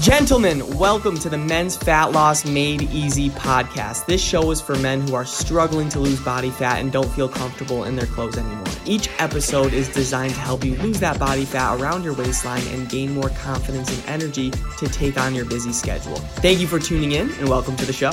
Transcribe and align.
Gentlemen, 0.00 0.78
welcome 0.78 1.18
to 1.18 1.28
the 1.28 1.36
Men's 1.36 1.76
Fat 1.76 2.12
Loss 2.12 2.46
Made 2.46 2.84
Easy 2.84 3.28
podcast. 3.28 4.06
This 4.06 4.24
show 4.24 4.50
is 4.50 4.58
for 4.58 4.74
men 4.76 5.06
who 5.06 5.14
are 5.14 5.26
struggling 5.26 5.90
to 5.90 6.00
lose 6.00 6.18
body 6.22 6.48
fat 6.48 6.80
and 6.80 6.90
don't 6.90 7.10
feel 7.10 7.28
comfortable 7.28 7.84
in 7.84 7.96
their 7.96 8.06
clothes 8.06 8.38
anymore. 8.38 8.64
Each 8.86 9.10
episode 9.18 9.74
is 9.74 9.90
designed 9.90 10.32
to 10.32 10.40
help 10.40 10.64
you 10.64 10.74
lose 10.76 11.00
that 11.00 11.18
body 11.18 11.44
fat 11.44 11.78
around 11.78 12.02
your 12.02 12.14
waistline 12.14 12.66
and 12.68 12.88
gain 12.88 13.12
more 13.12 13.28
confidence 13.28 13.94
and 13.94 14.08
energy 14.08 14.50
to 14.78 14.88
take 14.88 15.18
on 15.20 15.34
your 15.34 15.44
busy 15.44 15.70
schedule. 15.70 16.16
Thank 16.16 16.60
you 16.60 16.66
for 16.66 16.78
tuning 16.78 17.12
in 17.12 17.30
and 17.32 17.50
welcome 17.50 17.76
to 17.76 17.84
the 17.84 17.92
show. 17.92 18.12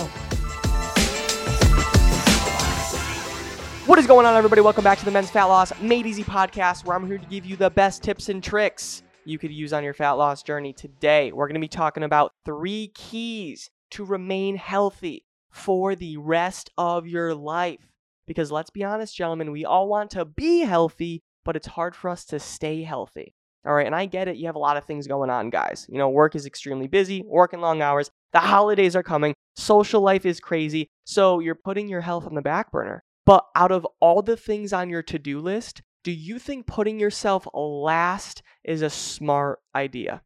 What 3.86 3.98
is 3.98 4.08
going 4.08 4.26
on, 4.26 4.36
everybody? 4.36 4.60
Welcome 4.60 4.84
back 4.84 5.00
to 5.00 5.06
the 5.06 5.12
Men's 5.12 5.32
Fat 5.32 5.46
Loss 5.46 5.80
Made 5.80 6.06
Easy 6.06 6.26
podcast, 6.26 6.84
where 6.84 6.98
I'm 6.98 7.08
here 7.08 7.18
to 7.18 7.26
give 7.28 7.46
you 7.46 7.56
the 7.56 7.70
best 7.70 8.04
tips 8.04 8.28
and 8.28 8.44
tricks 8.44 9.04
you 9.28 9.38
could 9.38 9.52
use 9.52 9.74
on 9.74 9.84
your 9.84 9.94
fat 9.94 10.12
loss 10.12 10.42
journey 10.42 10.74
today. 10.74 11.32
We're 11.32 11.48
going 11.48 11.56
to 11.56 11.60
be 11.60 11.68
talking 11.68 12.04
about 12.04 12.32
three 12.46 12.92
keys 12.96 13.70
to 13.92 14.06
remain 14.06 14.56
healthy 14.56 15.26
for 15.50 15.96
the 15.96 16.18
rest 16.18 16.72
of 16.78 17.08
your 17.08 17.36
life. 17.36 17.92
Because 18.26 18.52
let's 18.52 18.70
be 18.70 18.84
honest, 18.84 19.16
gentlemen, 19.16 19.52
we 19.52 19.66
all 19.66 19.88
want 19.88 20.12
to 20.12 20.26
be 20.26 20.62
healthy, 20.62 21.24
but 21.44 21.56
it's 21.56 21.68
hard 21.68 21.96
for 21.96 22.10
us 22.10 22.26
to 22.26 22.40
stay 22.40 22.84
healthy. 22.84 23.34
All 23.66 23.74
right, 23.74 23.86
and 23.86 23.96
I 23.96 24.06
get 24.06 24.30
it. 24.30 24.38
You 24.38 24.46
have 24.46 24.56
a 24.56 24.60
lot 24.60 24.78
of 24.78 24.86
things 24.86 25.08
going 25.08 25.30
on, 25.30 25.50
guys. 25.50 25.88
You 25.90 25.98
know, 25.98 26.10
work 26.10 26.36
is 26.36 26.46
extremely 26.46 26.88
busy, 26.88 27.22
working 27.26 27.60
long 27.60 27.82
hours. 27.82 28.10
The 28.32 28.40
holidays 28.40 28.96
are 28.96 29.04
coming. 29.04 29.34
Social 29.58 30.00
life 30.00 30.26
is 30.26 30.40
crazy. 30.40 30.88
So 31.06 31.40
you're 31.40 31.56
putting 31.56 31.90
your 31.90 32.02
health 32.02 32.26
on 32.26 32.36
the 32.36 32.42
back 32.42 32.72
burner. 32.72 33.04
But 33.26 33.46
out 33.56 33.74
of 33.74 33.86
all 34.00 34.22
the 34.22 34.38
things 34.38 34.72
on 34.72 34.90
your 34.90 35.04
to 35.04 35.20
do 35.20 35.42
list, 35.42 35.82
do 36.08 36.14
you 36.14 36.40
think 36.40 36.66
putting 36.66 37.02
yourself 37.02 37.46
last 37.54 38.42
is 38.64 38.82
a 38.82 38.90
smart 38.90 39.60
idea? 39.76 40.22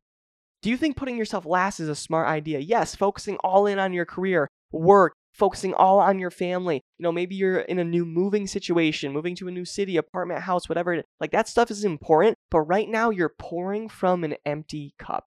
Do 0.62 0.70
you 0.70 0.78
think 0.78 0.96
putting 0.96 1.18
yourself 1.18 1.44
last 1.44 1.80
is 1.80 1.90
a 1.90 1.96
smart 1.96 2.28
idea? 2.28 2.60
Yes, 2.60 2.94
focusing 2.94 3.38
all 3.38 3.66
in 3.66 3.80
on 3.80 3.92
your 3.92 4.06
career, 4.06 4.48
work, 4.72 5.14
focusing 5.34 5.74
all 5.74 5.98
on 5.98 6.20
your 6.20 6.30
family. 6.30 6.82
You 7.00 7.04
know, 7.04 7.12
maybe 7.12 7.34
you're 7.34 7.62
in 7.62 7.80
a 7.80 7.84
new 7.84 8.06
moving 8.06 8.46
situation, 8.46 9.12
moving 9.12 9.36
to 9.38 9.48
a 9.48 9.52
new 9.52 9.66
city, 9.66 9.98
apartment, 9.98 10.42
house, 10.42 10.70
whatever. 10.70 11.02
Like 11.20 11.32
that 11.32 11.48
stuff 11.48 11.72
is 11.72 11.84
important, 11.84 12.38
but 12.52 12.62
right 12.62 12.88
now 12.88 13.10
you're 13.10 13.34
pouring 13.40 13.90
from 13.90 14.24
an 14.24 14.36
empty 14.46 14.94
cup. 15.00 15.26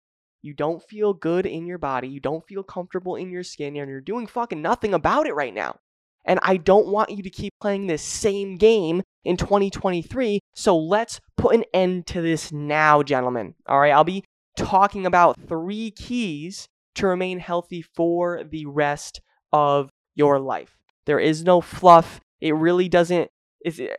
You 0.42 0.54
don't 0.54 0.80
feel 0.80 1.12
good 1.12 1.44
in 1.44 1.66
your 1.66 1.78
body, 1.78 2.06
you 2.06 2.20
don't 2.20 2.46
feel 2.46 2.62
comfortable 2.62 3.16
in 3.16 3.32
your 3.32 3.42
skin, 3.42 3.76
and 3.76 3.90
you're 3.90 4.00
doing 4.00 4.28
fucking 4.28 4.62
nothing 4.62 4.94
about 4.94 5.26
it 5.26 5.34
right 5.34 5.52
now. 5.52 5.80
And 6.26 6.40
I 6.42 6.56
don't 6.56 6.88
want 6.88 7.10
you 7.10 7.22
to 7.22 7.30
keep 7.30 7.54
playing 7.60 7.86
this 7.86 8.02
same 8.02 8.56
game 8.56 9.02
in 9.24 9.36
2023. 9.36 10.40
So 10.54 10.76
let's 10.76 11.20
put 11.36 11.54
an 11.54 11.64
end 11.72 12.06
to 12.08 12.20
this 12.20 12.52
now, 12.52 13.02
gentlemen. 13.02 13.54
All 13.68 13.78
right, 13.78 13.92
I'll 13.92 14.04
be 14.04 14.24
talking 14.56 15.06
about 15.06 15.38
three 15.48 15.92
keys 15.92 16.68
to 16.96 17.06
remain 17.06 17.38
healthy 17.38 17.82
for 17.82 18.42
the 18.42 18.66
rest 18.66 19.20
of 19.52 19.90
your 20.14 20.40
life. 20.40 20.76
There 21.04 21.20
is 21.20 21.44
no 21.44 21.60
fluff. 21.60 22.20
It 22.40 22.54
really 22.54 22.88
doesn't. 22.88 23.30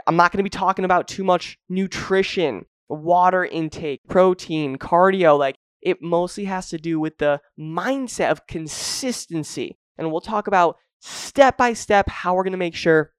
I'm 0.05 0.15
not 0.15 0.31
going 0.31 0.39
to 0.39 0.43
be 0.43 0.49
talking 0.49 0.85
about 0.85 1.07
too 1.07 1.23
much 1.23 1.57
nutrition, 1.69 2.65
water 2.89 3.45
intake, 3.45 4.01
protein, 4.07 4.77
cardio. 4.77 5.37
Like 5.37 5.55
it 5.81 6.01
mostly 6.01 6.45
has 6.45 6.69
to 6.69 6.77
do 6.77 6.99
with 6.99 7.17
the 7.17 7.39
mindset 7.59 8.31
of 8.31 8.47
consistency. 8.47 9.77
And 9.97 10.11
we'll 10.11 10.21
talk 10.21 10.47
about 10.47 10.77
step 11.07 11.57
by 11.57 11.73
step 11.73 12.09
how 12.09 12.35
we're 12.35 12.43
going 12.43 12.51
to 12.51 12.57
make 12.57 12.75
sure 12.75 13.11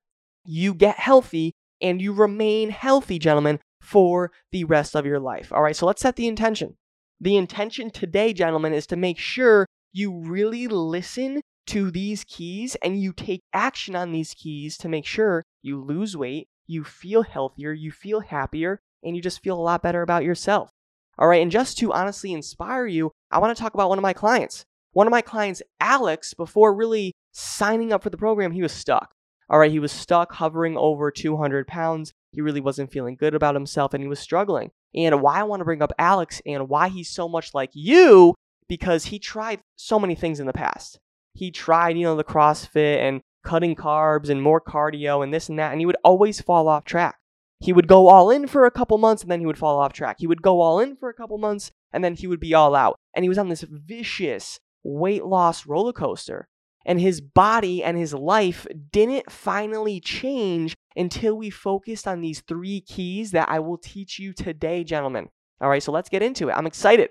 you 0.45 0.75
get 0.75 0.99
healthy 0.99 1.55
and 1.81 2.01
you 2.01 2.13
remain 2.13 2.71
healthy, 2.71 3.19
gentlemen, 3.19 3.61
for 3.81 4.31
the 4.53 4.65
rest 4.65 4.95
of 4.95 5.07
your 5.07 5.21
life. 5.21 5.53
All 5.53 5.63
right, 5.63 5.77
so 5.77 5.87
let's 5.87 6.03
set 6.03 6.17
the 6.17 6.27
intention. 6.27 6.77
The 7.21 7.37
intention 7.37 7.91
today, 7.91 8.33
gentlemen, 8.33 8.73
is 8.73 8.87
to 8.89 8.97
make 8.97 9.19
sure 9.19 9.67
you 9.93 10.13
really 10.13 10.67
listen 10.67 11.41
to 11.69 11.91
these 11.91 12.25
keys 12.25 12.77
and 12.77 13.01
you 13.01 13.13
take 13.13 13.43
action 13.53 13.95
on 13.95 14.13
these 14.13 14.35
keys 14.35 14.77
to 14.79 14.89
make 14.89 15.05
sure 15.05 15.45
you 15.63 15.83
lose 15.83 16.17
weight, 16.17 16.49
you 16.67 16.85
feel 16.85 17.23
healthier, 17.23 17.73
you 17.73 17.91
feel 17.91 18.21
happier, 18.21 18.81
and 19.03 19.17
you 19.17 19.23
just 19.23 19.43
feel 19.43 19.59
a 19.59 19.61
lot 19.61 19.83
better 19.83 20.03
about 20.03 20.25
yourself. 20.25 20.71
All 21.19 21.29
right, 21.29 21.43
and 21.43 21.51
just 21.51 21.79
to 21.79 21.93
honestly 21.93 22.33
inspire 22.33 22.87
you, 22.87 23.11
I 23.31 23.39
want 23.39 23.57
to 23.57 23.61
talk 23.61 23.75
about 23.75 23.89
one 23.89 23.99
of 23.99 24.03
my 24.03 24.13
clients. 24.13 24.65
One 24.93 25.07
of 25.07 25.11
my 25.11 25.21
clients, 25.21 25.63
Alex, 25.81 26.33
before 26.35 26.75
really 26.75 27.15
signing 27.39 27.93
up 27.93 28.03
for 28.03 28.11
the 28.11 28.17
program, 28.17 28.53
he 28.53 28.63
was 28.63 28.73
stuck. 28.73 29.15
All 29.49 29.59
right, 29.59 29.71
he 29.71 29.79
was 29.79 29.93
stuck 29.93 30.33
hovering 30.33 30.77
over 30.77 31.11
200 31.11 31.67
pounds. 31.67 32.13
He 32.33 32.41
really 32.41 32.61
wasn't 32.61 32.93
feeling 32.93 33.17
good 33.17 33.35
about 33.35 33.55
himself 33.55 33.95
and 33.95 34.03
he 34.03 34.09
was 34.09 34.19
struggling. 34.19 34.71
And 34.95 35.23
why 35.23 35.41
I 35.41 35.45
want 35.45 35.61
to 35.61 35.65
bring 35.65 35.83
up 35.83 35.93
Alex 35.99 36.43
and 36.45 36.69
why 36.69 36.89
he's 36.89 37.09
so 37.09 37.29
much 37.29 37.55
like 37.55 37.71
you, 37.73 38.35
because 38.69 39.07
he 39.07 39.19
tried 39.19 39.61
so 39.77 39.99
many 39.99 40.15
things 40.15 40.41
in 40.41 40.47
the 40.47 40.53
past. 40.53 40.99
He 41.33 41.51
tried, 41.51 41.97
you 41.97 42.05
know, 42.05 42.17
the 42.17 42.25
CrossFit 42.25 42.99
and 42.99 43.21
cutting 43.45 43.77
carbs 43.77 44.29
and 44.29 44.43
more 44.43 44.61
cardio 44.61 45.23
and 45.23 45.33
this 45.33 45.49
and 45.49 45.59
that, 45.59 45.73
and 45.73 45.81
he 45.81 45.87
would 45.87 45.97
always 46.05 46.41
fall 46.41 46.69
off 46.69 46.85
track. 46.85 47.17
He 47.61 47.73
would 47.73 47.89
go 47.89 48.09
all 48.09 48.31
in 48.31 48.47
for 48.47 48.67
a 48.67 48.71
couple 48.71 48.99
months 48.99 49.23
and 49.23 49.31
then 49.31 49.41
he 49.41 49.47
would 49.47 49.59
fall 49.59 49.79
off 49.79 49.93
track. 49.93 50.17
He 50.19 50.27
would 50.27 50.43
go 50.43 50.61
all 50.61 50.81
in 50.81 50.97
for 50.97 51.09
a 51.09 51.15
couple 51.15 51.39
months 51.39 51.71
and 51.93 52.05
then 52.05 52.15
he 52.15 52.27
would 52.27 52.41
be 52.41 52.55
all 52.55 52.75
out. 52.75 52.97
And 53.15 53.25
he 53.25 53.29
was 53.29 53.39
on 53.39 53.49
this 53.49 53.63
vicious 53.63 54.61
weight 54.85 55.25
loss 55.25 55.67
roller 55.67 55.93
coaster 55.93 56.49
and 56.89 56.99
his 56.99 57.21
body 57.21 57.85
and 57.85 57.99
his 57.99 58.15
life 58.15 58.67
didn't 58.91 59.31
finally 59.31 60.01
change 60.01 60.75
until 60.97 61.37
we 61.37 61.51
focused 61.51 62.09
on 62.09 62.23
these 62.23 62.41
three 62.41 62.81
keys 62.81 63.31
that 63.33 63.49
I 63.51 63.59
will 63.59 63.77
teach 63.77 64.19
you 64.19 64.33
today, 64.33 64.83
gentlemen. 64.83 65.29
All 65.61 65.69
right, 65.69 65.83
so 65.83 65.93
let's 65.93 66.09
get 66.09 66.23
into 66.23 66.49
it. 66.49 66.53
I'm 66.53 66.67
excited. 66.67 67.11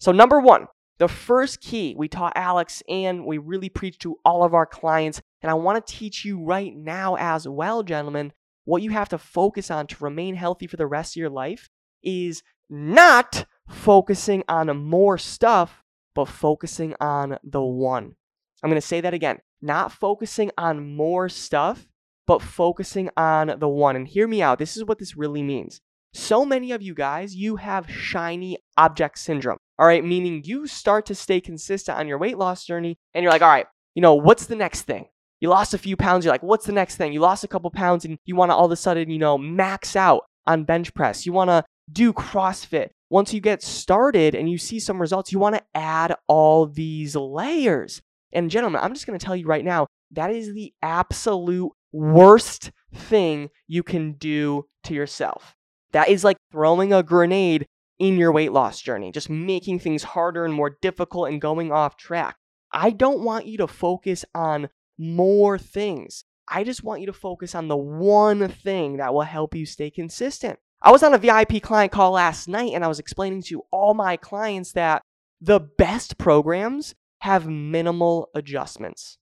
So, 0.00 0.12
number 0.12 0.40
one, 0.40 0.66
the 0.98 1.08
first 1.08 1.60
key 1.60 1.94
we 1.96 2.08
taught 2.08 2.32
Alex 2.36 2.82
and 2.88 3.26
we 3.26 3.36
really 3.36 3.68
preach 3.68 3.98
to 3.98 4.16
all 4.24 4.44
of 4.44 4.54
our 4.54 4.66
clients, 4.66 5.20
and 5.42 5.50
I 5.50 5.54
want 5.54 5.84
to 5.84 5.92
teach 5.92 6.24
you 6.24 6.42
right 6.42 6.74
now 6.74 7.16
as 7.16 7.46
well, 7.46 7.82
gentlemen, 7.82 8.32
what 8.64 8.82
you 8.82 8.90
have 8.92 9.10
to 9.10 9.18
focus 9.18 9.70
on 9.70 9.86
to 9.88 10.04
remain 10.04 10.36
healthy 10.36 10.66
for 10.66 10.78
the 10.78 10.86
rest 10.86 11.12
of 11.12 11.20
your 11.20 11.30
life 11.30 11.68
is 12.02 12.42
not 12.70 13.44
focusing 13.68 14.42
on 14.48 14.74
more 14.84 15.18
stuff, 15.18 15.84
but 16.14 16.28
focusing 16.28 16.94
on 16.98 17.36
the 17.44 17.62
one. 17.62 18.14
I'm 18.62 18.70
going 18.70 18.80
to 18.80 18.86
say 18.86 19.00
that 19.00 19.14
again. 19.14 19.38
Not 19.60 19.92
focusing 19.92 20.50
on 20.58 20.94
more 20.94 21.28
stuff, 21.28 21.88
but 22.26 22.42
focusing 22.42 23.10
on 23.16 23.58
the 23.58 23.68
one. 23.68 23.96
And 23.96 24.06
hear 24.06 24.28
me 24.28 24.42
out. 24.42 24.58
This 24.58 24.76
is 24.76 24.84
what 24.84 24.98
this 24.98 25.16
really 25.16 25.42
means. 25.42 25.80
So 26.14 26.44
many 26.44 26.72
of 26.72 26.82
you 26.82 26.94
guys, 26.94 27.34
you 27.34 27.56
have 27.56 27.90
shiny 27.90 28.58
object 28.76 29.18
syndrome. 29.18 29.58
All 29.78 29.86
right, 29.86 30.04
meaning 30.04 30.42
you 30.44 30.66
start 30.66 31.06
to 31.06 31.14
stay 31.14 31.40
consistent 31.40 31.98
on 31.98 32.08
your 32.08 32.18
weight 32.18 32.38
loss 32.38 32.64
journey 32.64 32.96
and 33.14 33.22
you're 33.22 33.30
like, 33.30 33.42
all 33.42 33.48
right, 33.48 33.66
you 33.94 34.02
know, 34.02 34.14
what's 34.14 34.46
the 34.46 34.56
next 34.56 34.82
thing? 34.82 35.06
You 35.40 35.50
lost 35.50 35.74
a 35.74 35.78
few 35.78 35.96
pounds, 35.96 36.24
you're 36.24 36.34
like, 36.34 36.42
what's 36.42 36.66
the 36.66 36.72
next 36.72 36.96
thing? 36.96 37.12
You 37.12 37.20
lost 37.20 37.44
a 37.44 37.48
couple 37.48 37.70
pounds 37.70 38.04
and 38.04 38.18
you 38.24 38.34
want 38.34 38.50
to 38.50 38.56
all 38.56 38.66
of 38.66 38.72
a 38.72 38.76
sudden, 38.76 39.10
you 39.10 39.18
know, 39.18 39.38
max 39.38 39.94
out 39.94 40.24
on 40.46 40.64
bench 40.64 40.92
press. 40.94 41.26
You 41.26 41.32
want 41.32 41.50
to 41.50 41.62
do 41.92 42.12
CrossFit. 42.12 42.88
Once 43.10 43.32
you 43.32 43.40
get 43.40 43.62
started 43.62 44.34
and 44.34 44.50
you 44.50 44.58
see 44.58 44.80
some 44.80 45.00
results, 45.00 45.30
you 45.30 45.38
want 45.38 45.54
to 45.54 45.62
add 45.74 46.16
all 46.26 46.66
these 46.66 47.14
layers. 47.14 48.02
And 48.32 48.50
gentlemen, 48.50 48.80
I'm 48.82 48.94
just 48.94 49.06
going 49.06 49.18
to 49.18 49.24
tell 49.24 49.36
you 49.36 49.46
right 49.46 49.64
now 49.64 49.86
that 50.12 50.30
is 50.30 50.54
the 50.54 50.72
absolute 50.82 51.72
worst 51.92 52.70
thing 52.94 53.50
you 53.66 53.82
can 53.82 54.12
do 54.12 54.66
to 54.84 54.94
yourself. 54.94 55.54
That 55.92 56.08
is 56.08 56.24
like 56.24 56.36
throwing 56.52 56.92
a 56.92 57.02
grenade 57.02 57.66
in 57.98 58.16
your 58.16 58.32
weight 58.32 58.52
loss 58.52 58.80
journey, 58.80 59.10
just 59.10 59.30
making 59.30 59.80
things 59.80 60.02
harder 60.02 60.44
and 60.44 60.54
more 60.54 60.76
difficult 60.80 61.28
and 61.28 61.40
going 61.40 61.72
off 61.72 61.96
track. 61.96 62.36
I 62.72 62.90
don't 62.90 63.24
want 63.24 63.46
you 63.46 63.58
to 63.58 63.66
focus 63.66 64.24
on 64.34 64.68
more 64.98 65.58
things. 65.58 66.24
I 66.46 66.64
just 66.64 66.84
want 66.84 67.00
you 67.00 67.06
to 67.06 67.12
focus 67.12 67.54
on 67.54 67.68
the 67.68 67.76
one 67.76 68.48
thing 68.48 68.98
that 68.98 69.12
will 69.12 69.22
help 69.22 69.54
you 69.54 69.66
stay 69.66 69.90
consistent. 69.90 70.58
I 70.80 70.92
was 70.92 71.02
on 71.02 71.12
a 71.12 71.18
VIP 71.18 71.62
client 71.62 71.92
call 71.92 72.12
last 72.12 72.48
night 72.48 72.72
and 72.72 72.84
I 72.84 72.88
was 72.88 72.98
explaining 72.98 73.42
to 73.44 73.62
all 73.70 73.94
my 73.94 74.16
clients 74.16 74.72
that 74.72 75.02
the 75.40 75.60
best 75.60 76.18
programs 76.18 76.94
have 77.20 77.48
minimal 77.48 78.28
adjustments, 78.34 79.18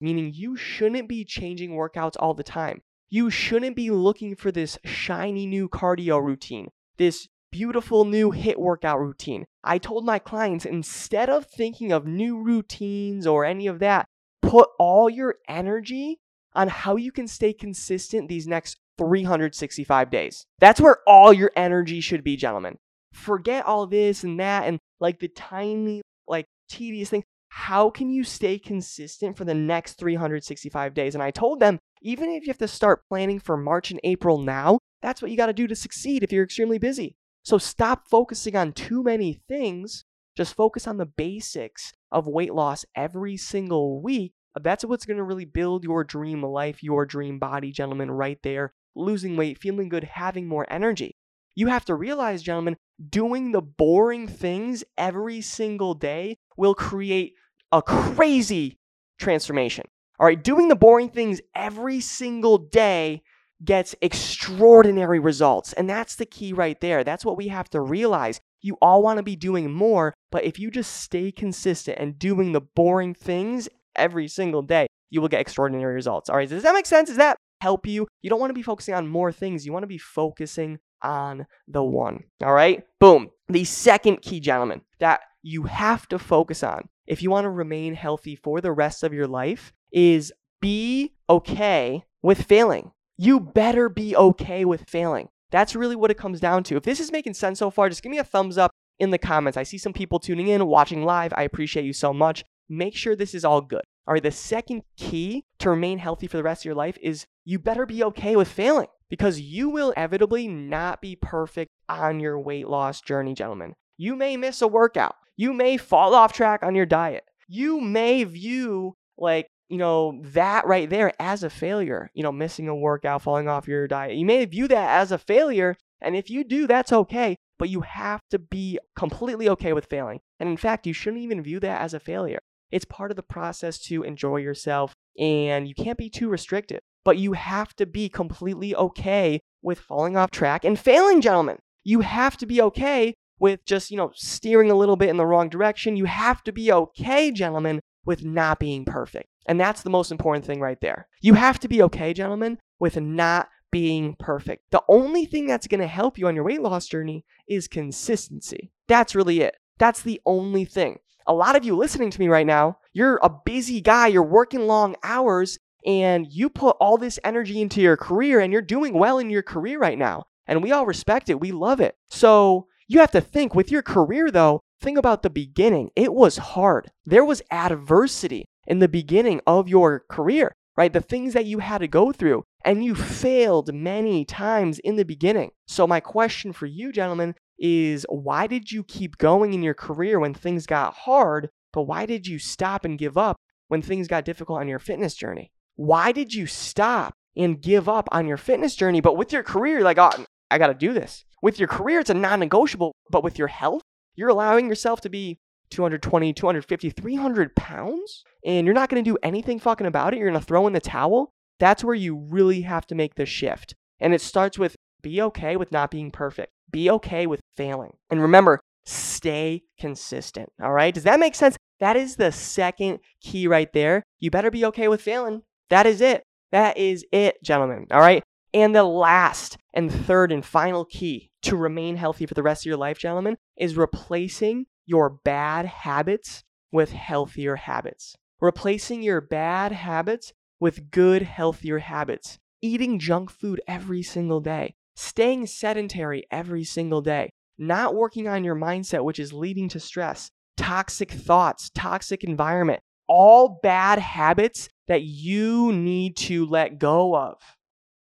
meaning 0.00 0.32
you 0.34 0.56
shouldn't 0.56 1.08
be 1.08 1.24
changing 1.24 1.70
workouts 1.70 2.16
all 2.18 2.34
the 2.34 2.42
time. 2.42 2.82
You 3.10 3.30
shouldn't 3.30 3.76
be 3.76 3.90
looking 3.90 4.36
for 4.36 4.52
this 4.52 4.78
shiny 4.84 5.46
new 5.46 5.68
cardio 5.68 6.22
routine, 6.22 6.68
this 6.98 7.28
beautiful 7.50 8.04
new 8.04 8.30
HIIT 8.30 8.58
workout 8.58 9.00
routine. 9.00 9.46
I 9.64 9.78
told 9.78 10.04
my 10.04 10.18
clients 10.18 10.66
instead 10.66 11.30
of 11.30 11.46
thinking 11.46 11.92
of 11.92 12.06
new 12.06 12.42
routines 12.42 13.26
or 13.26 13.44
any 13.44 13.66
of 13.66 13.78
that, 13.78 14.06
put 14.42 14.68
all 14.78 15.08
your 15.08 15.36
energy 15.48 16.18
on 16.54 16.68
how 16.68 16.96
you 16.96 17.12
can 17.12 17.26
stay 17.26 17.52
consistent 17.52 18.28
these 18.28 18.46
next 18.46 18.76
365 18.98 20.10
days. 20.10 20.44
That's 20.58 20.80
where 20.80 20.98
all 21.06 21.32
your 21.32 21.52
energy 21.56 22.00
should 22.00 22.24
be, 22.24 22.36
gentlemen. 22.36 22.76
Forget 23.12 23.64
all 23.64 23.86
this 23.86 24.24
and 24.24 24.38
that 24.40 24.64
and 24.64 24.78
like 25.00 25.18
the 25.20 25.28
tiny, 25.28 26.02
like 26.26 26.46
tedious 26.68 27.10
things 27.10 27.24
how 27.58 27.90
can 27.90 28.08
you 28.08 28.22
stay 28.22 28.56
consistent 28.56 29.36
for 29.36 29.44
the 29.44 29.52
next 29.52 29.94
365 29.94 30.94
days? 30.94 31.14
And 31.14 31.22
I 31.22 31.32
told 31.32 31.58
them, 31.58 31.80
even 32.00 32.30
if 32.30 32.46
you 32.46 32.50
have 32.50 32.58
to 32.58 32.68
start 32.68 33.02
planning 33.08 33.40
for 33.40 33.56
March 33.56 33.90
and 33.90 33.98
April 34.04 34.38
now, 34.38 34.78
that's 35.02 35.20
what 35.20 35.32
you 35.32 35.36
got 35.36 35.46
to 35.46 35.52
do 35.52 35.66
to 35.66 35.74
succeed 35.74 36.22
if 36.22 36.30
you're 36.30 36.44
extremely 36.44 36.78
busy. 36.78 37.16
So 37.42 37.58
stop 37.58 38.06
focusing 38.08 38.54
on 38.54 38.72
too 38.72 39.02
many 39.02 39.40
things. 39.48 40.04
just 40.36 40.54
focus 40.54 40.86
on 40.86 40.98
the 40.98 41.06
basics 41.06 41.92
of 42.12 42.28
weight 42.28 42.54
loss 42.54 42.84
every 42.94 43.36
single 43.36 44.00
week. 44.00 44.32
That's 44.62 44.84
what's 44.84 45.04
going 45.04 45.16
to 45.16 45.24
really 45.24 45.44
build 45.44 45.82
your 45.82 46.04
dream 46.04 46.44
life, 46.44 46.80
your 46.80 47.04
dream 47.06 47.40
body, 47.40 47.72
gentlemen, 47.72 48.08
right 48.08 48.38
there. 48.44 48.72
Losing 48.94 49.36
weight, 49.36 49.58
feeling 49.58 49.88
good, 49.88 50.04
having 50.04 50.46
more 50.46 50.66
energy. 50.70 51.16
You 51.56 51.66
have 51.66 51.84
to 51.86 51.96
realize, 51.96 52.40
gentlemen, 52.40 52.76
doing 53.10 53.50
the 53.50 53.62
boring 53.62 54.28
things 54.28 54.84
every 54.96 55.40
single 55.40 55.94
day 55.94 56.38
will 56.56 56.74
create 56.74 57.34
a 57.72 57.82
crazy 57.82 58.78
transformation. 59.18 59.84
All 60.18 60.26
right, 60.26 60.42
doing 60.42 60.68
the 60.68 60.76
boring 60.76 61.10
things 61.10 61.40
every 61.54 62.00
single 62.00 62.58
day 62.58 63.22
gets 63.64 63.94
extraordinary 64.00 65.18
results. 65.18 65.72
And 65.72 65.88
that's 65.88 66.16
the 66.16 66.26
key 66.26 66.52
right 66.52 66.80
there. 66.80 67.04
That's 67.04 67.24
what 67.24 67.36
we 67.36 67.48
have 67.48 67.68
to 67.70 67.80
realize. 67.80 68.40
You 68.60 68.76
all 68.82 69.02
want 69.02 69.18
to 69.18 69.22
be 69.22 69.36
doing 69.36 69.72
more, 69.72 70.14
but 70.30 70.44
if 70.44 70.58
you 70.58 70.70
just 70.70 71.02
stay 71.02 71.30
consistent 71.30 71.98
and 71.98 72.18
doing 72.18 72.52
the 72.52 72.60
boring 72.60 73.14
things 73.14 73.68
every 73.94 74.28
single 74.28 74.62
day, 74.62 74.86
you 75.10 75.20
will 75.20 75.28
get 75.28 75.40
extraordinary 75.40 75.94
results. 75.94 76.28
All 76.28 76.36
right, 76.36 76.48
does 76.48 76.62
that 76.64 76.74
make 76.74 76.86
sense? 76.86 77.08
Does 77.08 77.18
that 77.18 77.36
help 77.60 77.86
you? 77.86 78.06
You 78.22 78.30
don't 78.30 78.40
want 78.40 78.50
to 78.50 78.54
be 78.54 78.62
focusing 78.62 78.94
on 78.94 79.06
more 79.06 79.32
things, 79.32 79.64
you 79.64 79.72
want 79.72 79.84
to 79.84 79.88
be 79.88 79.98
focusing 79.98 80.78
on 81.02 81.46
the 81.68 81.82
one. 81.82 82.24
All 82.42 82.52
right, 82.52 82.84
boom. 83.00 83.30
The 83.48 83.64
second 83.64 84.22
key, 84.22 84.40
gentlemen, 84.40 84.82
that 84.98 85.20
you 85.42 85.64
have 85.64 86.08
to 86.08 86.18
focus 86.18 86.62
on 86.62 86.88
if 87.08 87.22
you 87.22 87.30
want 87.30 87.44
to 87.44 87.50
remain 87.50 87.94
healthy 87.94 88.36
for 88.36 88.60
the 88.60 88.70
rest 88.70 89.02
of 89.02 89.12
your 89.12 89.26
life 89.26 89.72
is 89.90 90.32
be 90.60 91.14
okay 91.28 92.04
with 92.22 92.42
failing 92.42 92.92
you 93.18 93.40
better 93.40 93.88
be 93.88 94.16
okay 94.16 94.64
with 94.64 94.88
failing. 94.88 95.28
That's 95.50 95.74
really 95.74 95.96
what 95.96 96.10
it 96.10 96.16
comes 96.16 96.40
down 96.40 96.62
to. 96.64 96.76
If 96.76 96.84
this 96.84 97.00
is 97.00 97.10
making 97.10 97.34
sense 97.34 97.58
so 97.58 97.70
far, 97.70 97.88
just 97.88 98.02
give 98.02 98.12
me 98.12 98.18
a 98.18 98.24
thumbs 98.24 98.56
up 98.56 98.70
in 98.98 99.10
the 99.10 99.18
comments. 99.18 99.56
I 99.56 99.64
see 99.64 99.76
some 99.76 99.92
people 99.92 100.20
tuning 100.20 100.48
in, 100.48 100.66
watching 100.66 101.04
live. 101.04 101.32
I 101.36 101.42
appreciate 101.42 101.84
you 101.84 101.92
so 101.92 102.12
much. 102.12 102.44
Make 102.68 102.94
sure 102.94 103.16
this 103.16 103.34
is 103.34 103.44
all 103.44 103.60
good. 103.60 103.82
All 104.06 104.14
right, 104.14 104.22
the 104.22 104.30
second 104.30 104.82
key 104.96 105.44
to 105.58 105.70
remain 105.70 105.98
healthy 105.98 106.26
for 106.26 106.36
the 106.36 106.42
rest 106.42 106.62
of 106.62 106.66
your 106.66 106.74
life 106.74 106.96
is 107.02 107.26
you 107.44 107.58
better 107.58 107.84
be 107.84 108.04
okay 108.04 108.36
with 108.36 108.48
failing 108.48 108.86
because 109.10 109.40
you 109.40 109.68
will 109.68 109.90
inevitably 109.90 110.46
not 110.46 111.02
be 111.02 111.16
perfect 111.16 111.70
on 111.88 112.20
your 112.20 112.38
weight 112.38 112.68
loss 112.68 113.00
journey, 113.00 113.34
gentlemen. 113.34 113.74
You 113.96 114.14
may 114.14 114.36
miss 114.36 114.62
a 114.62 114.68
workout. 114.68 115.16
You 115.38 115.54
may 115.54 115.78
fall 115.78 116.14
off 116.14 116.34
track 116.34 116.62
on 116.62 116.74
your 116.74 116.84
diet. 116.84 117.24
You 117.48 117.80
may 117.80 118.24
view 118.24 118.94
like 119.16 119.48
you 119.68 119.76
know, 119.76 120.18
that 120.22 120.66
right 120.66 120.88
there 120.88 121.12
as 121.20 121.42
a 121.42 121.50
failure, 121.50 122.10
you 122.14 122.22
know, 122.22 122.32
missing 122.32 122.68
a 122.68 122.74
workout, 122.74 123.22
falling 123.22 123.48
off 123.48 123.68
your 123.68 123.86
diet. 123.86 124.16
You 124.16 124.24
may 124.24 124.44
view 124.44 124.66
that 124.68 125.00
as 125.00 125.12
a 125.12 125.18
failure. 125.18 125.76
And 126.00 126.16
if 126.16 126.30
you 126.30 126.44
do, 126.44 126.66
that's 126.66 126.92
okay. 126.92 127.36
But 127.58 127.68
you 127.68 127.82
have 127.82 128.22
to 128.30 128.38
be 128.38 128.78
completely 128.96 129.48
okay 129.48 129.72
with 129.72 129.86
failing. 129.86 130.20
And 130.40 130.48
in 130.48 130.56
fact, 130.56 130.86
you 130.86 130.92
shouldn't 130.92 131.22
even 131.22 131.42
view 131.42 131.60
that 131.60 131.82
as 131.82 131.92
a 131.92 132.00
failure. 132.00 132.38
It's 132.70 132.84
part 132.84 133.10
of 133.10 133.16
the 133.16 133.22
process 133.22 133.78
to 133.80 134.02
enjoy 134.02 134.38
yourself. 134.38 134.94
And 135.18 135.68
you 135.68 135.74
can't 135.74 135.98
be 135.98 136.08
too 136.08 136.28
restrictive. 136.28 136.80
But 137.04 137.18
you 137.18 137.32
have 137.32 137.74
to 137.76 137.86
be 137.86 138.08
completely 138.08 138.74
okay 138.74 139.40
with 139.62 139.80
falling 139.80 140.16
off 140.16 140.30
track 140.30 140.64
and 140.64 140.78
failing, 140.78 141.20
gentlemen. 141.20 141.58
You 141.84 142.00
have 142.00 142.36
to 142.38 142.46
be 142.46 142.62
okay 142.62 143.14
with 143.38 143.64
just, 143.64 143.90
you 143.90 143.96
know, 143.96 144.10
steering 144.14 144.70
a 144.70 144.76
little 144.76 144.96
bit 144.96 145.08
in 145.08 145.16
the 145.16 145.26
wrong 145.26 145.48
direction. 145.48 145.96
You 145.96 146.06
have 146.06 146.42
to 146.44 146.52
be 146.52 146.72
okay, 146.72 147.30
gentlemen, 147.30 147.80
with 148.04 148.24
not 148.24 148.58
being 148.58 148.84
perfect. 148.84 149.28
And 149.46 149.58
that's 149.58 149.82
the 149.82 149.90
most 149.90 150.10
important 150.10 150.44
thing 150.44 150.60
right 150.60 150.80
there. 150.80 151.08
You 151.20 151.34
have 151.34 151.58
to 151.60 151.68
be 151.68 151.82
okay, 151.82 152.12
gentlemen, 152.12 152.58
with 152.78 152.96
not 152.96 153.48
being 153.70 154.16
perfect. 154.18 154.70
The 154.70 154.82
only 154.88 155.24
thing 155.24 155.46
that's 155.46 155.66
going 155.66 155.80
to 155.80 155.86
help 155.86 156.18
you 156.18 156.26
on 156.26 156.34
your 156.34 156.44
weight 156.44 156.62
loss 156.62 156.86
journey 156.86 157.24
is 157.48 157.68
consistency. 157.68 158.72
That's 158.86 159.14
really 159.14 159.40
it. 159.40 159.56
That's 159.78 160.02
the 160.02 160.20
only 160.26 160.64
thing. 160.64 160.98
A 161.26 161.34
lot 161.34 161.56
of 161.56 161.64
you 161.64 161.76
listening 161.76 162.10
to 162.10 162.20
me 162.20 162.28
right 162.28 162.46
now, 162.46 162.78
you're 162.92 163.20
a 163.22 163.30
busy 163.30 163.80
guy, 163.80 164.06
you're 164.06 164.22
working 164.22 164.66
long 164.66 164.96
hours, 165.02 165.58
and 165.84 166.26
you 166.30 166.48
put 166.48 166.76
all 166.80 166.96
this 166.96 167.18
energy 167.22 167.60
into 167.60 167.80
your 167.80 167.96
career 167.96 168.40
and 168.40 168.52
you're 168.52 168.62
doing 168.62 168.94
well 168.94 169.18
in 169.18 169.30
your 169.30 169.42
career 169.42 169.78
right 169.78 169.98
now. 169.98 170.24
And 170.46 170.62
we 170.62 170.72
all 170.72 170.86
respect 170.86 171.28
it, 171.28 171.40
we 171.40 171.52
love 171.52 171.80
it. 171.80 171.96
So 172.08 172.66
you 172.88 173.00
have 173.00 173.10
to 173.12 173.20
think 173.20 173.54
with 173.54 173.70
your 173.70 173.82
career 173.82 174.30
though, 174.30 174.60
think 174.80 174.98
about 174.98 175.22
the 175.22 175.30
beginning. 175.30 175.90
It 175.94 176.12
was 176.12 176.38
hard, 176.38 176.90
there 177.04 177.24
was 177.24 177.42
adversity 177.50 178.46
in 178.66 178.80
the 178.80 178.88
beginning 178.88 179.40
of 179.46 179.68
your 179.68 180.04
career, 180.10 180.52
right? 180.76 180.92
The 180.92 181.00
things 181.00 181.34
that 181.34 181.46
you 181.46 181.58
had 181.58 181.78
to 181.78 181.88
go 181.88 182.12
through, 182.12 182.44
and 182.64 182.84
you 182.84 182.94
failed 182.94 183.72
many 183.74 184.24
times 184.24 184.78
in 184.78 184.96
the 184.96 185.04
beginning. 185.04 185.50
So, 185.66 185.86
my 185.86 186.00
question 186.00 186.52
for 186.52 186.66
you, 186.66 186.92
gentlemen, 186.92 187.34
is 187.58 188.06
why 188.08 188.46
did 188.46 188.70
you 188.72 188.84
keep 188.84 189.18
going 189.18 189.52
in 189.52 189.62
your 189.62 189.74
career 189.74 190.18
when 190.18 190.34
things 190.34 190.66
got 190.66 190.94
hard, 190.94 191.50
but 191.72 191.82
why 191.82 192.06
did 192.06 192.26
you 192.26 192.38
stop 192.38 192.84
and 192.84 192.98
give 192.98 193.18
up 193.18 193.36
when 193.68 193.82
things 193.82 194.08
got 194.08 194.24
difficult 194.24 194.60
on 194.60 194.68
your 194.68 194.78
fitness 194.78 195.14
journey? 195.14 195.50
Why 195.76 196.12
did 196.12 196.32
you 196.32 196.46
stop 196.46 197.14
and 197.36 197.60
give 197.60 197.88
up 197.88 198.08
on 198.12 198.26
your 198.26 198.36
fitness 198.36 198.74
journey, 198.74 199.00
but 199.00 199.16
with 199.16 199.32
your 199.32 199.42
career, 199.42 199.82
like, 199.82 199.98
oh, 199.98 200.10
I 200.50 200.58
got 200.58 200.68
to 200.68 200.74
do 200.74 200.92
this? 200.92 201.24
With 201.42 201.58
your 201.58 201.68
career, 201.68 202.00
it's 202.00 202.10
a 202.10 202.14
non 202.14 202.40
negotiable, 202.40 202.92
but 203.10 203.24
with 203.24 203.38
your 203.38 203.48
health, 203.48 203.82
you're 204.14 204.28
allowing 204.28 204.68
yourself 204.68 205.00
to 205.02 205.08
be 205.08 205.38
220, 205.70 206.32
250, 206.32 206.90
300 206.90 207.54
pounds 207.54 208.24
and 208.44 208.66
you're 208.66 208.74
not 208.74 208.88
going 208.88 209.02
to 209.02 209.10
do 209.10 209.18
anything 209.22 209.58
fucking 209.58 209.86
about 209.86 210.12
it, 210.12 210.18
you're 210.18 210.30
going 210.30 210.40
to 210.40 210.46
throw 210.46 210.66
in 210.66 210.72
the 210.72 210.80
towel, 210.80 211.32
that's 211.58 211.84
where 211.84 211.94
you 211.94 212.16
really 212.16 212.62
have 212.62 212.86
to 212.86 212.94
make 212.94 213.14
the 213.14 213.26
shift. 213.26 213.74
And 214.00 214.14
it 214.14 214.20
starts 214.20 214.58
with 214.58 214.76
be 215.02 215.20
okay 215.22 215.56
with 215.56 215.72
not 215.72 215.90
being 215.90 216.10
perfect, 216.10 216.52
be 216.70 216.90
okay 216.90 217.26
with 217.26 217.40
failing. 217.56 217.96
And 218.10 218.22
remember, 218.22 218.60
stay 218.84 219.62
consistent. 219.78 220.50
All 220.62 220.72
right. 220.72 220.94
Does 220.94 221.04
that 221.04 221.20
make 221.20 221.34
sense? 221.34 221.56
That 221.80 221.96
is 221.96 222.16
the 222.16 222.32
second 222.32 223.00
key 223.20 223.46
right 223.46 223.72
there. 223.72 224.02
You 224.18 224.30
better 224.30 224.50
be 224.50 224.64
okay 224.66 224.88
with 224.88 225.02
failing. 225.02 225.42
That 225.70 225.86
is 225.86 226.00
it. 226.00 226.22
That 226.50 226.78
is 226.78 227.04
it, 227.12 227.42
gentlemen. 227.42 227.86
All 227.90 228.00
right. 228.00 228.22
And 228.54 228.74
the 228.74 228.84
last 228.84 229.58
and 229.74 229.92
third 229.92 230.32
and 230.32 230.44
final 230.44 230.84
key 230.84 231.30
to 231.42 231.56
remain 231.56 231.96
healthy 231.96 232.26
for 232.26 232.34
the 232.34 232.42
rest 232.42 232.62
of 232.62 232.66
your 232.66 232.78
life, 232.78 232.98
gentlemen, 232.98 233.36
is 233.56 233.76
replacing 233.76 234.66
your 234.86 235.10
bad 235.10 235.66
habits 235.66 236.44
with 236.72 236.92
healthier 236.92 237.56
habits. 237.56 238.16
Replacing 238.40 239.02
your 239.02 239.20
bad 239.20 239.72
habits 239.72 240.32
with 240.60 240.90
good, 240.90 241.22
healthier 241.22 241.78
habits. 241.78 242.38
Eating 242.62 242.98
junk 242.98 243.30
food 243.30 243.60
every 243.68 244.02
single 244.02 244.40
day. 244.40 244.74
Staying 244.96 245.46
sedentary 245.46 246.24
every 246.30 246.64
single 246.64 247.02
day. 247.02 247.30
Not 247.58 247.94
working 247.94 248.28
on 248.28 248.44
your 248.44 248.56
mindset, 248.56 249.04
which 249.04 249.18
is 249.18 249.32
leading 249.32 249.68
to 249.70 249.80
stress, 249.80 250.30
toxic 250.56 251.10
thoughts, 251.10 251.70
toxic 251.74 252.24
environment. 252.24 252.80
All 253.08 253.60
bad 253.62 253.98
habits 253.98 254.68
that 254.86 255.02
you 255.02 255.72
need 255.72 256.16
to 256.16 256.46
let 256.46 256.78
go 256.78 257.16
of. 257.16 257.36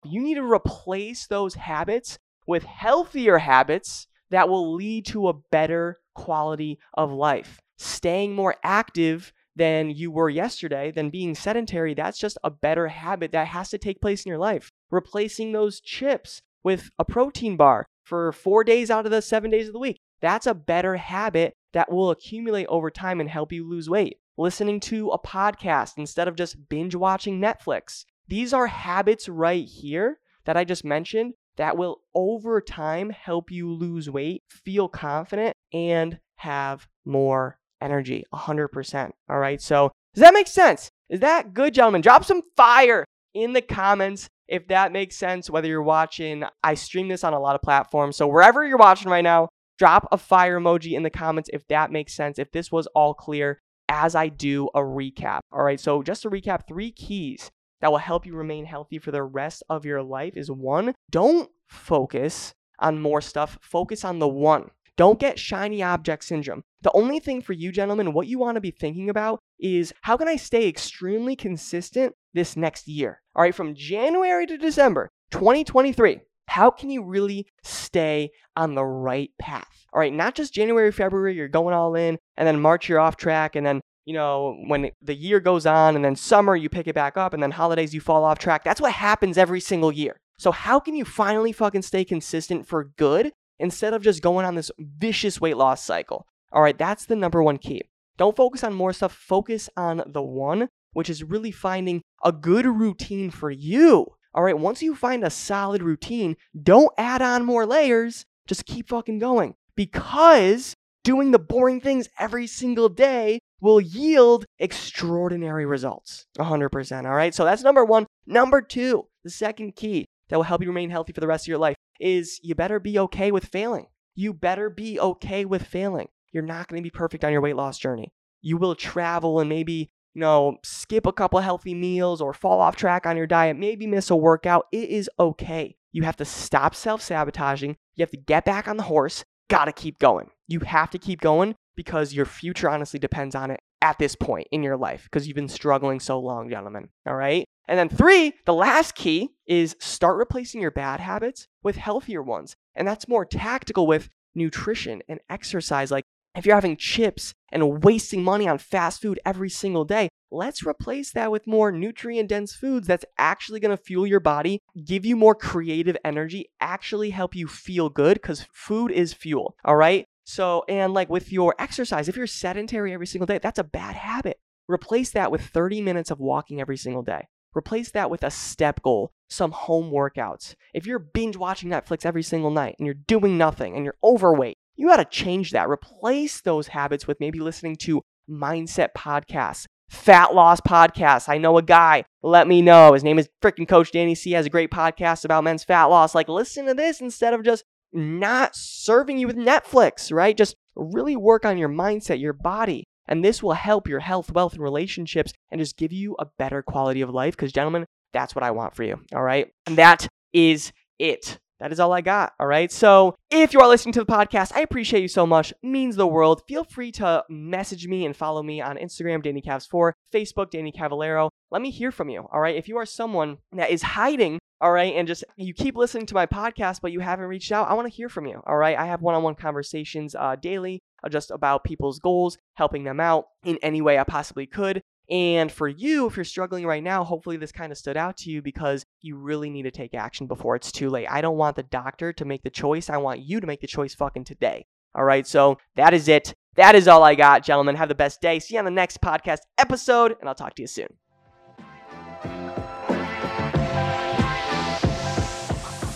You 0.04 0.22
need 0.22 0.36
to 0.36 0.44
replace 0.44 1.28
those 1.28 1.56
habits 1.56 2.18
with 2.48 2.64
healthier 2.64 3.38
habits 3.38 4.08
that 4.32 4.50
will 4.50 4.74
lead 4.74 5.06
to 5.08 5.28
a 5.28 5.34
better 5.34 6.00
quality 6.16 6.80
of 6.94 7.12
life. 7.12 7.60
Staying 7.78 8.34
more 8.34 8.56
active 8.64 9.34
than 9.56 9.90
you 9.90 10.12
were 10.12 10.30
yesterday, 10.30 10.92
than 10.92 11.10
being 11.10 11.36
sedentary, 11.36 11.94
that's 11.94 12.18
just 12.18 12.38
a 12.44 12.50
better 12.50 12.88
habit 12.88 13.32
that 13.34 13.48
has 13.48 13.70
to 13.70 13.78
take 13.78 14.02
place 14.02 14.26
in 14.26 14.30
your 14.30 14.38
life. 14.38 14.72
Replacing 14.90 15.52
those 15.52 15.82
chips 15.82 16.42
with 16.64 16.90
a 16.98 17.06
protein 17.06 17.58
bar 17.58 17.86
for 18.04 18.32
four 18.32 18.64
days 18.64 18.90
out 18.90 19.06
of 19.06 19.12
the 19.12 19.22
seven 19.22 19.52
days 19.52 19.68
of 19.68 19.74
the 19.74 19.80
week. 19.80 20.00
That's 20.22 20.48
a 20.48 20.54
better 20.54 20.96
habit 20.98 21.54
that 21.74 21.92
will 21.92 22.12
accumulate 22.12 22.68
over 22.68 22.92
time 22.92 23.20
and 23.20 23.30
help 23.30 23.52
you 23.52 23.68
lose 23.68 23.90
weight. 23.90 24.18
Listening 24.38 24.80
to 24.82 25.10
a 25.10 25.20
podcast 25.20 25.94
instead 25.98 26.28
of 26.28 26.36
just 26.36 26.70
binge 26.70 26.96
watching 26.96 27.40
Netflix. 27.40 28.06
These 28.32 28.54
are 28.54 28.68
habits 28.68 29.28
right 29.28 29.68
here 29.68 30.20
that 30.46 30.56
I 30.56 30.64
just 30.64 30.86
mentioned 30.86 31.34
that 31.58 31.76
will 31.76 31.98
over 32.16 32.62
time 32.62 33.10
help 33.10 33.52
you 33.52 33.70
lose 33.70 34.10
weight, 34.10 34.44
feel 34.50 34.88
confident, 34.88 35.58
and 35.74 36.18
have 36.38 36.88
more 37.04 37.58
energy 37.82 38.24
100%. 38.34 39.12
All 39.30 39.38
right. 39.38 39.62
So, 39.62 39.92
does 40.14 40.22
that 40.22 40.34
make 40.34 40.48
sense? 40.48 40.90
Is 41.10 41.20
that 41.20 41.54
good, 41.54 41.74
gentlemen? 41.74 42.00
Drop 42.00 42.24
some 42.24 42.42
fire 42.56 43.04
in 43.34 43.52
the 43.52 43.62
comments 43.62 44.30
if 44.48 44.66
that 44.70 44.94
makes 44.94 45.18
sense. 45.18 45.50
Whether 45.50 45.68
you're 45.68 45.84
watching, 45.84 46.46
I 46.64 46.76
stream 46.76 47.10
this 47.10 47.26
on 47.26 47.34
a 47.34 47.40
lot 47.40 47.56
of 47.56 47.62
platforms. 47.62 48.16
So, 48.16 48.30
wherever 48.30 48.66
you're 48.66 48.78
watching 48.78 49.12
right 49.12 49.26
now, 49.26 49.50
drop 49.78 50.08
a 50.10 50.18
fire 50.18 50.58
emoji 50.58 50.94
in 50.94 51.04
the 51.04 51.10
comments 51.10 51.50
if 51.52 51.68
that 51.68 51.92
makes 51.92 52.14
sense. 52.14 52.40
If 52.40 52.54
this 52.54 52.72
was 52.72 52.88
all 52.96 53.14
clear 53.14 53.60
as 53.90 54.16
I 54.16 54.30
do 54.30 54.70
a 54.74 54.80
recap. 54.80 55.42
All 55.52 55.64
right. 55.64 55.82
So, 55.82 56.02
just 56.02 56.22
to 56.22 56.30
recap, 56.30 56.66
three 56.66 56.94
keys 56.94 57.52
that 57.82 57.92
will 57.92 57.98
help 57.98 58.26
you 58.26 58.36
remain 58.36 58.66
healthy 58.66 59.00
for 59.00 59.12
the 59.12 59.24
rest 59.24 59.64
of 59.70 59.86
your 59.86 60.02
life 60.02 60.38
is 60.38 60.50
one, 60.50 60.94
don't 61.10 61.50
focus 61.68 62.54
on 62.80 63.02
more 63.02 63.22
stuff, 63.22 63.58
focus 63.62 64.06
on 64.06 64.20
the 64.20 64.28
one. 64.28 64.70
Don't 64.98 65.20
get 65.20 65.40
shiny 65.40 65.82
object 65.82 66.24
syndrome. 66.24 66.64
The 66.82 66.92
only 66.94 67.20
thing 67.20 67.42
for 67.42 67.54
you, 67.54 67.72
gentlemen, 67.72 68.14
what 68.14 68.28
you 68.28 68.38
want 68.38 68.56
to 68.56 68.62
be 68.62 68.72
thinking 68.72 69.10
about 69.10 69.40
is 69.60 69.94
how 70.02 70.18
can 70.18 70.28
I 70.28 70.36
stay 70.36 70.68
extremely 70.68 71.36
consistent 71.36 72.14
this 72.34 72.56
next 72.56 72.88
year? 72.88 73.22
All 73.36 73.42
right, 73.42 73.56
from 73.56 73.76
January 73.76 74.46
to 74.48 74.58
December 74.58 75.10
2023, 75.32 76.20
how 76.48 76.70
can 76.70 76.90
you 76.90 77.04
really 77.04 77.48
stay 77.64 78.30
on 78.56 78.76
the 78.76 78.84
right 78.84 79.32
path? 79.40 79.86
All 79.94 80.00
right, 80.00 80.14
not 80.14 80.36
just 80.36 80.54
January, 80.54 80.92
February, 80.92 81.36
you're 81.36 81.48
going 81.48 81.74
all 81.74 81.96
in, 81.96 82.18
and 82.36 82.48
then 82.48 82.62
March, 82.62 82.90
you're 82.90 83.00
off 83.00 83.16
track, 83.16 83.56
and 83.56 83.66
then 83.66 83.82
you 84.06 84.14
know, 84.14 84.58
when 84.68 84.92
the 85.02 85.16
year 85.16 85.40
goes 85.40 85.66
on 85.66 85.96
and 85.96 86.04
then 86.04 86.16
summer 86.16 86.56
you 86.56 86.70
pick 86.70 86.88
it 86.88 86.96
back 86.96 87.18
up 87.18 87.34
and 87.34 87.42
then 87.42 87.52
holidays 87.52 87.94
you 87.94 88.02
fall 88.02 88.24
off 88.24 88.40
track. 88.40 88.64
That's 88.64 88.82
what 88.82 88.94
happens 88.94 89.38
every 89.38 89.60
single 89.60 89.92
year. 89.92 90.20
So 90.38 90.52
how 90.52 90.80
can 90.80 90.96
you 90.96 91.06
finally 91.06 91.52
fucking 91.52 91.84
stay 91.84 92.04
consistent 92.04 92.68
for 92.68 92.86
good 92.98 93.32
instead 93.60 93.94
of 93.94 94.02
just 94.02 94.24
going 94.24 94.46
on 94.46 94.56
this 94.56 94.72
vicious 94.80 95.40
weight 95.40 95.58
loss 95.58 95.84
cycle? 95.84 96.26
All 96.52 96.64
right, 96.64 96.78
that's 96.78 97.06
the 97.06 97.16
number 97.16 97.44
one 97.44 97.58
key. 97.58 97.84
Don't 98.18 98.36
focus 98.36 98.64
on 98.64 98.74
more 98.74 98.94
stuff, 98.94 99.14
focus 99.14 99.70
on 99.78 100.04
the 100.08 100.22
one, 100.22 100.70
which 100.94 101.10
is 101.10 101.24
really 101.24 101.52
finding 101.52 102.02
a 102.24 102.32
good 102.32 102.66
routine 102.66 103.30
for 103.30 103.52
you. 103.52 104.08
All 104.34 104.44
right, 104.44 104.58
once 104.58 104.82
you 104.82 104.96
find 104.96 105.24
a 105.24 105.30
solid 105.30 105.84
routine, 105.84 106.38
don't 106.62 106.92
add 106.98 107.22
on 107.22 107.46
more 107.46 107.66
layers, 107.66 108.26
just 108.48 108.66
keep 108.66 108.90
fucking 108.90 109.20
going 109.20 109.56
because 109.76 110.76
doing 111.04 111.32
the 111.32 111.40
boring 111.40 111.82
things 111.82 112.10
every 112.20 112.48
single 112.48 112.90
day 112.90 113.40
will 113.62 113.80
yield 113.80 114.46
extraordinary 114.60 115.66
results. 115.66 116.26
100%. 116.38 117.06
All 117.06 117.16
right. 117.16 117.34
So 117.34 117.46
that's 117.46 117.64
number 117.64 117.86
one. 117.86 118.08
Number 118.26 118.62
two, 118.62 119.08
the 119.24 119.30
second 119.30 119.76
key 119.76 120.06
that 120.30 120.36
will 120.36 120.44
help 120.44 120.62
you 120.62 120.68
remain 120.68 120.90
healthy 120.90 121.14
for 121.14 121.22
the 121.22 121.28
rest 121.28 121.46
of 121.46 121.50
your 121.50 121.60
life 121.60 121.78
is 122.00 122.40
you 122.42 122.56
better 122.56 122.80
be 122.80 122.98
okay 123.00 123.32
with 123.32 123.46
failing. 123.46 123.86
You 124.16 124.34
better 124.34 124.70
be 124.70 125.00
okay 125.00 125.46
with 125.46 125.64
failing. 125.64 126.08
You're 126.32 126.44
not 126.44 126.68
going 126.68 126.82
to 126.82 126.84
be 126.84 126.90
perfect 126.90 127.24
on 127.24 127.32
your 127.32 127.42
weight 127.42 127.56
loss 127.56 127.78
journey. 127.78 128.12
You 128.42 128.58
will 128.58 128.76
travel 128.76 129.40
and 129.40 129.50
maybe, 129.50 129.92
you 130.14 130.22
know, 130.22 130.58
skip 130.64 131.06
a 131.06 131.14
couple 131.14 131.40
healthy 131.40 131.76
meals 131.76 132.22
or 132.22 132.34
fall 132.34 132.60
off 132.60 132.76
track 132.76 133.06
on 133.06 133.18
your 133.18 133.28
diet, 133.28 133.58
maybe 133.58 133.86
miss 133.86 134.10
a 134.10 134.16
workout. 134.16 134.66
It 134.72 134.90
is 134.90 135.10
okay. 135.20 135.76
You 135.92 136.04
have 136.04 136.18
to 136.18 136.26
stop 136.26 136.74
self 136.74 137.02
sabotaging. 137.02 137.78
You 137.96 138.02
have 138.02 138.12
to 138.12 138.18
get 138.18 138.46
back 138.46 138.68
on 138.68 138.78
the 138.78 138.84
horse. 138.84 139.24
Gotta 139.50 139.74
keep 139.74 140.00
going. 140.00 140.30
You 140.48 140.62
have 140.62 140.90
to 140.92 140.98
keep 140.98 141.20
going 141.20 141.56
because 141.76 142.14
your 142.14 142.26
future 142.26 142.70
honestly 142.70 143.00
depends 143.00 143.36
on 143.36 143.52
it 143.52 143.60
at 143.82 143.98
this 143.98 144.16
point 144.16 144.48
in 144.52 144.64
your 144.64 144.78
life 144.78 145.04
because 145.04 145.28
you've 145.28 145.36
been 145.36 145.48
struggling 145.48 146.00
so 146.00 146.20
long, 146.20 146.50
gentlemen. 146.50 146.90
All 147.08 147.16
right. 147.16 147.46
And 147.68 147.80
then 147.80 147.90
three, 147.90 148.34
the 148.46 148.54
last 148.54 148.96
key 148.96 149.30
is 149.48 149.76
start 149.80 150.18
replacing 150.18 150.62
your 150.62 150.72
bad 150.72 151.00
habits 151.00 151.48
with 151.64 151.78
healthier 151.78 152.22
ones. 152.22 152.56
And 152.76 152.88
that's 152.88 153.08
more 153.08 153.26
tactical 153.26 153.88
with 153.88 154.10
nutrition 154.36 155.02
and 155.08 155.20
exercise. 155.30 155.92
Like 155.92 156.04
if 156.36 156.46
you're 156.46 156.56
having 156.56 156.78
chips 156.78 157.34
and 157.52 157.84
wasting 157.84 158.24
money 158.24 158.48
on 158.48 158.58
fast 158.58 159.02
food 159.02 159.20
every 159.26 159.50
single 159.50 159.86
day, 159.86 160.10
let's 160.32 160.66
replace 160.66 161.12
that 161.12 161.32
with 161.32 161.48
more 161.48 161.72
nutrient 161.72 162.30
dense 162.30 162.54
foods 162.54 162.88
that's 162.88 163.06
actually 163.18 163.60
going 163.60 163.76
to 163.76 163.84
fuel 163.84 164.08
your 164.08 164.22
body, 164.22 164.60
give 164.86 165.06
you 165.06 165.16
more 165.16 165.36
creative 165.36 165.98
energy, 166.06 166.50
actually 166.62 167.10
help 167.10 167.36
you 167.36 167.48
feel 167.48 167.90
good 167.90 168.16
because 168.16 168.48
food 168.54 168.92
is 168.92 169.14
fuel. 169.14 169.56
All 169.66 169.76
right. 169.76 170.06
So, 170.24 170.64
and 170.68 170.94
like 170.94 171.10
with 171.10 171.32
your 171.32 171.56
exercise, 171.60 172.08
if 172.08 172.16
you're 172.16 172.28
sedentary 172.28 172.94
every 172.94 173.08
single 173.08 173.26
day, 173.26 173.40
that's 173.40 173.60
a 173.60 173.64
bad 173.64 173.96
habit. 173.96 174.40
Replace 174.68 175.12
that 175.12 175.32
with 175.32 175.42
30 175.42 175.82
minutes 175.82 176.12
of 176.12 176.20
walking 176.20 176.62
every 176.62 176.78
single 176.78 177.04
day. 177.04 177.28
Replace 177.56 177.92
that 177.92 178.10
with 178.10 178.24
a 178.24 178.32
step 178.32 178.82
goal, 178.82 179.12
some 179.30 179.52
home 179.52 179.92
workouts. 179.92 180.56
If 180.74 180.86
you're 180.86 181.00
binge 181.00 181.36
watching 181.36 181.70
Netflix 181.70 182.06
every 182.06 182.24
single 182.24 182.52
night 182.52 182.76
and 182.80 182.86
you're 182.86 182.94
doing 182.94 183.38
nothing 183.38 183.76
and 183.76 183.84
you're 183.84 183.98
overweight, 184.04 184.58
you 184.76 184.88
got 184.88 184.98
to 184.98 185.06
change 185.06 185.52
that. 185.52 185.70
Replace 185.70 186.42
those 186.42 186.68
habits 186.68 187.08
with 187.08 187.20
maybe 187.20 187.40
listening 187.40 187.76
to 187.78 188.02
mindset 188.30 188.90
podcasts, 188.98 189.66
fat 189.90 190.34
loss 190.34 190.62
podcasts. 190.62 191.28
I 191.28 191.38
know 191.38 191.58
a 191.58 191.62
guy, 191.62 192.06
let 192.24 192.48
me 192.48 192.62
know. 192.62 192.94
His 192.94 193.04
name 193.04 193.20
is 193.20 193.30
freaking 193.42 193.68
Coach 193.68 193.92
Danny 193.92 194.16
C. 194.16 194.30
He 194.30 194.36
has 194.36 194.46
a 194.46 194.50
great 194.50 194.72
podcast 194.72 195.26
about 195.26 195.44
men's 195.44 195.66
fat 195.66 195.86
loss. 195.86 196.16
Like, 196.16 196.30
listen 196.30 196.66
to 196.68 196.74
this 196.74 197.02
instead 197.02 197.34
of 197.34 197.44
just 197.44 197.66
not 197.94 198.56
serving 198.56 199.18
you 199.18 199.28
with 199.28 199.38
Netflix, 199.38 200.12
right? 200.12 200.38
Just 200.38 200.56
really 200.76 201.16
work 201.16 201.46
on 201.46 201.58
your 201.58 201.70
mindset, 201.70 202.20
your 202.20 202.34
body. 202.34 202.86
And 203.08 203.26
this 203.26 203.44
will 203.44 203.54
help 203.54 203.88
your 203.88 204.00
health, 204.00 204.32
wealth, 204.32 204.54
and 204.54 204.62
relationships 204.62 205.34
and 205.50 205.60
just 205.60 205.78
give 205.78 205.92
you 205.92 206.16
a 206.20 206.28
better 206.38 206.62
quality 206.62 207.02
of 207.02 207.10
life. 207.10 207.36
Because, 207.36 207.52
gentlemen, 207.52 207.86
that's 208.14 208.36
what 208.36 208.44
I 208.44 208.52
want 208.52 208.76
for 208.76 208.84
you. 208.84 209.00
All 209.14 209.24
right. 209.24 209.52
And 209.66 209.78
that 209.78 210.08
is 210.34 210.72
it. 211.00 211.38
That 211.60 211.72
is 211.72 211.80
all 211.80 211.94
I 211.94 212.02
got. 212.02 212.34
All 212.40 212.48
right. 212.48 212.72
So 212.72 213.16
if 213.30 213.54
you 213.54 213.60
are 213.60 213.68
listening 213.68 213.94
to 213.94 214.00
the 214.00 214.12
podcast, 214.12 214.52
I 214.56 214.62
appreciate 214.62 215.02
you 215.02 215.08
so 215.08 215.28
much. 215.28 215.54
Means 215.62 215.96
the 215.96 216.08
world. 216.08 216.42
Feel 216.48 216.64
free 216.64 216.92
to 216.94 217.24
message 217.30 217.86
me 217.86 218.04
and 218.06 218.18
follow 218.18 218.42
me 218.42 218.62
on 218.62 218.78
Instagram, 218.78 219.22
Danny 219.22 219.44
Cavs4, 219.44 219.92
Facebook, 220.12 220.50
Danny 220.50 220.72
Cavallero. 220.72 221.30
Let 221.52 221.62
me 221.62 221.70
hear 221.70 221.92
from 221.92 222.10
you. 222.10 222.26
All 222.32 222.40
right. 222.40 222.56
If 222.56 222.68
you 222.68 222.78
are 222.78 222.86
someone 222.86 223.38
that 223.52 223.70
is 223.70 223.84
hiding 223.84 224.40
all 224.62 224.72
right, 224.72 224.94
and 224.94 225.08
just 225.08 225.24
you 225.38 225.56
keep 225.56 225.76
listening 225.76 226.06
to 226.06 226.14
my 226.14 226.28
podcast, 226.28 226.82
but 226.82 226.92
you 226.92 227.00
haven't 227.00 227.26
reached 227.26 227.52
out, 227.52 227.68
I 227.68 227.74
want 227.74 227.88
to 227.88 227.94
hear 227.94 228.10
from 228.10 228.28
you. 228.28 228.42
All 228.46 228.58
right, 228.58 228.78
I 228.78 228.86
have 228.86 229.02
one 229.02 229.16
on 229.16 229.24
one 229.24 229.34
conversations 229.34 230.14
uh, 230.14 230.36
daily 230.36 230.84
uh, 231.04 231.10
just 231.10 231.32
about 231.32 231.64
people's 231.64 231.98
goals, 231.98 232.38
helping 232.54 232.84
them 232.84 233.00
out 233.00 233.26
in 233.44 233.58
any 233.64 233.82
way 233.82 233.98
I 233.98 234.04
possibly 234.04 234.46
could. 234.46 234.84
And 235.10 235.52
for 235.52 235.68
you, 235.68 236.06
if 236.06 236.16
you're 236.16 236.24
struggling 236.24 236.66
right 236.66 236.84
now, 236.84 237.04
hopefully 237.04 237.38
this 237.38 237.52
kind 237.52 237.72
of 237.72 237.78
stood 237.78 237.98
out 237.98 238.18
to 238.18 238.30
you 238.30 238.44
because 238.44 238.86
you 239.02 239.18
really 239.18 239.50
need 239.50 239.64
to 239.64 239.72
take 239.72 239.96
action 239.96 240.28
before 240.28 240.56
it's 240.56 240.72
too 240.72 240.90
late. 240.90 241.08
I 241.10 241.22
don't 241.22 241.38
want 241.38 241.56
the 241.56 241.64
doctor 241.64 242.14
to 242.14 242.24
make 242.24 242.44
the 242.44 242.50
choice. 242.52 242.90
I 242.90 242.98
want 242.98 243.20
you 243.20 243.42
to 243.42 243.48
make 243.48 243.62
the 243.62 243.68
choice 243.68 243.96
fucking 243.96 244.26
today. 244.26 244.66
All 244.94 245.04
right, 245.04 245.26
so 245.26 245.58
that 245.76 245.94
is 245.94 246.08
it. 246.08 246.36
That 246.56 246.76
is 246.76 246.88
all 246.88 247.04
I 247.04 247.16
got, 247.16 247.44
gentlemen. 247.44 247.78
Have 247.78 247.90
the 247.90 247.96
best 247.96 248.22
day. 248.22 248.40
See 248.40 248.54
you 248.54 248.60
on 248.60 248.66
the 248.66 248.72
next 248.72 249.02
podcast 249.02 249.40
episode, 249.58 250.16
and 250.20 250.30
I'll 250.30 250.36
talk 250.36 250.54
to 250.56 250.62
you 250.62 250.68
soon. 250.68 250.98